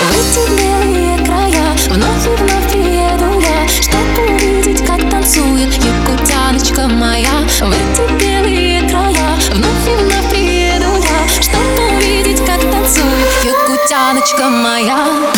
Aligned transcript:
В 0.00 0.12
эти 0.12 0.50
белые 0.50 1.24
края. 1.24 1.76
Вновь 1.88 2.26
и 2.26 2.30
вновь 2.30 2.72
приеду 2.72 3.40
я 3.40 3.68
Чтобы 3.68 4.32
увидеть, 4.32 4.86
как 4.86 5.10
танцует 5.10 5.74
Якутяночка 5.74 6.88
моя. 6.88 7.46
В 7.60 7.70
эти 7.70 8.12
белые 8.22 8.88
края. 8.88 9.36
Вновь 9.50 9.86
и 9.86 9.96
вновь 9.96 10.30
приеду 10.30 10.86
я 10.96 11.42
Чтобы 11.42 11.96
увидеть, 11.96 12.44
как 12.46 12.60
танцует 12.70 13.44
Якутяночка 13.44 14.48
моя 14.48 15.30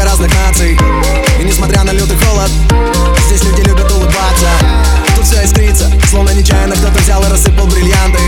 разных 0.00 0.30
наций. 0.46 0.78
И 1.38 1.44
несмотря 1.44 1.84
на 1.84 1.92
лютый 1.92 2.16
холод 2.16 2.50
Здесь 3.32 3.44
люди 3.44 3.62
любят 3.62 3.90
улыбаться. 3.90 4.46
Тут 5.16 5.24
все 5.24 5.42
искрится, 5.42 5.90
словно 6.10 6.32
нечаянно 6.32 6.74
кто-то 6.74 6.98
взял 6.98 7.24
и 7.24 7.28
рассыпал 7.30 7.66
бриллианты. 7.66 8.18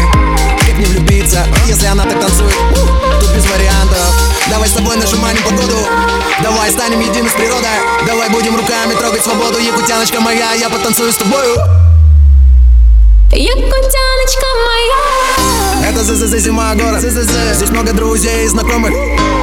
Как 0.60 0.78
не 0.78 0.86
влюбиться, 0.86 1.46
если 1.66 1.84
она 1.84 2.04
так 2.04 2.18
танцует? 2.18 2.54
Тут 3.20 3.30
без 3.36 3.44
вариантов. 3.44 3.98
Давай 4.48 4.66
с 4.66 4.72
тобой 4.72 4.96
нажимаем 4.96 5.36
погоду. 5.44 5.76
Давай 6.42 6.70
станем 6.70 7.00
едины 7.00 7.28
с 7.28 7.32
природой. 7.32 7.68
Давай 8.06 8.30
будем 8.30 8.56
руками 8.56 8.94
трогать 8.94 9.22
свободу. 9.22 9.58
Якутяночка 9.58 10.20
моя, 10.20 10.52
я 10.54 10.70
потанцую 10.70 11.12
с 11.12 11.16
тобою. 11.16 11.54
Якутяночка 13.30 14.46
моя. 14.66 15.90
Это 15.90 16.02
ЗЗЗ 16.02 16.44
зима 16.44 16.74
город. 16.76 17.02
Здесь 17.02 17.70
много 17.70 17.92
друзей 17.92 18.46
и 18.46 18.48
знакомых. 18.48 18.90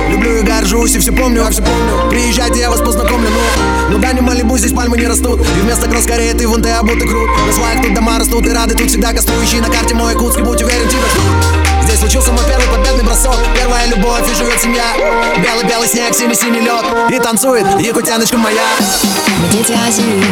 Люблю 0.10 0.38
и 0.38 0.42
горжусь 0.72 0.96
и 0.96 1.00
все 1.00 1.12
помню, 1.12 1.46
все 1.50 1.62
помню. 1.62 2.10
Приезжайте, 2.10 2.60
я 2.60 2.70
вас 2.70 2.80
познакомлю, 2.80 3.30
ну. 3.30 3.94
Ну 3.96 3.98
да 4.00 4.14
не 4.14 4.22
Малибу, 4.22 4.58
здесь 4.58 4.72
пальмы 4.72 4.98
не 4.98 5.06
растут. 5.06 5.42
И 5.42 5.60
вместо 5.62 5.90
кросс 5.90 6.04
скорее 6.04 6.34
ты 6.34 6.48
вон 6.48 6.62
ты 6.62 6.70
обутый 6.70 7.08
крут. 7.08 7.30
На 7.46 7.54
сваях 7.54 7.82
тут 7.82 7.94
дома 7.94 8.20
растут 8.20 8.46
и 8.46 8.52
рады 8.52 8.76
тут 8.76 8.88
всегда 8.88 9.12
кастующие. 9.12 9.62
На 9.62 9.70
карте 9.70 9.96
мой 9.96 10.14
Якутский, 10.14 10.44
будь 10.44 10.62
уверен, 10.62 10.88
тебя 10.88 11.02
ждут. 11.12 11.84
Здесь 11.84 12.00
случился 12.00 12.32
мой 12.32 12.44
первый 12.48 12.68
победный 12.68 13.04
бросок. 13.04 13.36
Первая 13.56 13.88
любовь 13.88 14.32
и 14.32 14.36
живет 14.36 14.62
семья. 14.62 14.86
Белый-белый 15.38 15.88
снег, 15.88 16.14
синий-синий 16.14 16.62
лед. 16.62 16.86
И 17.10 17.20
танцует 17.20 17.66
якутяночка 17.80 18.38
моя. 18.38 18.64
Мы 19.42 19.58
дети 19.58 19.74
Азии. 19.74 20.24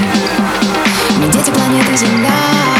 Мы 1.18 1.32
дети 1.34 1.52
планеты 1.52 1.98
Земля 1.98 2.79